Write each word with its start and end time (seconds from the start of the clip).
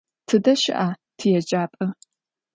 Тыдэ 0.27 0.53
щыӏа 0.61 0.89
тиеджапӏэ? 1.17 1.87